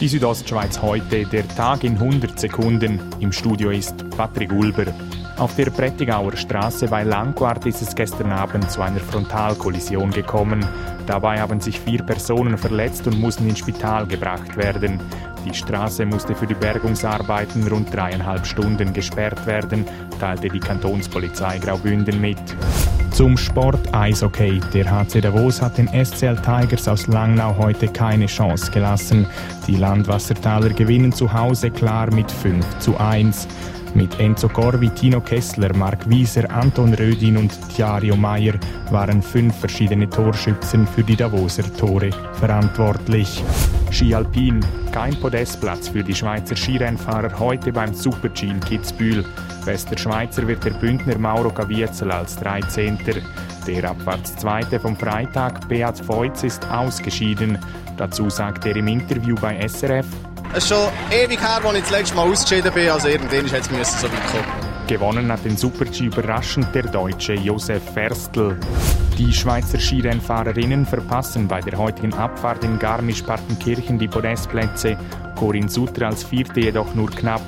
[0.00, 3.00] Die Südostschweiz heute, der Tag in 100 Sekunden.
[3.18, 4.84] Im Studio ist Patrick Ulber.
[5.38, 10.64] Auf der Prättigauer Straße bei Langquart ist es gestern Abend zu einer Frontalkollision gekommen.
[11.06, 15.00] Dabei haben sich vier Personen verletzt und mussten ins Spital gebracht werden.
[15.44, 19.84] Die Straße musste für die Bergungsarbeiten rund dreieinhalb Stunden gesperrt werden,
[20.20, 22.38] teilte die Kantonspolizei Graubünden mit.
[23.10, 24.60] Zum Sport Eishockey.
[24.72, 29.26] Der HC Davos hat den SCL Tigers aus Langnau heute keine Chance gelassen.
[29.66, 33.48] Die Landwassertaler gewinnen zu Hause klar mit 5 zu 1.
[33.98, 38.54] Mit Enzo Corvi, Tino Kessler, Marc Wieser, Anton Rödin und Thiario Meyer
[38.92, 43.42] waren fünf verschiedene Torschützen für die Davoser Tore verantwortlich.
[43.90, 49.24] Ski Alpin, kein Podestplatz für die Schweizer Skirennfahrer heute beim Super-G in Kitzbühel.
[49.64, 52.98] Bester Schweizer wird der Bündner Mauro Caviezel als 13.
[53.66, 57.58] Der Abfahrtszweite vom Freitag, Beat Feutz, ist ausgeschieden.
[57.96, 60.06] Dazu sagt er im Interview bei SRF,
[60.52, 63.80] es ist schon ewig her, als ich das letzte Mal ausgeschieden bin, also irgendwann hätte
[63.80, 64.68] es so weit kommen.
[64.86, 68.56] Gewonnen hat den Super-G überraschend der Deutsche Josef Ferstl.
[69.18, 74.96] Die Schweizer Skirennfahrerinnen verpassen bei der heutigen Abfahrt in Garmisch-Partenkirchen die Podestplätze.
[75.36, 77.42] Corinne Sutter als Vierte jedoch nur knapp.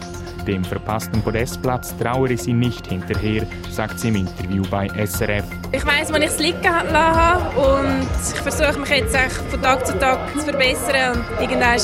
[0.50, 5.44] Dem verpassten Podestplatz trauere sie nicht hinterher, sagt sie im Interview bei SRF.
[5.70, 9.96] Ich weiss, wo ich es liegen lassen und ich versuche mich jetzt von Tag zu
[10.00, 11.78] Tag zu verbessern und irgendwann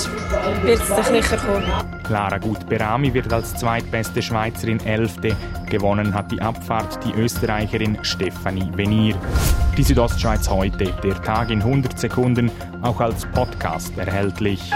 [0.65, 1.63] wird es sicher kommen.
[2.09, 5.37] Lara Gut-Berami wird als zweitbeste Schweizerin Elfte.
[5.71, 9.15] Gewonnen hat die Abfahrt die Österreicherin Stefanie Venier.
[9.77, 12.51] Die Südostschweiz heute, der Tag in 100 Sekunden,
[12.83, 14.73] auch als Podcast erhältlich.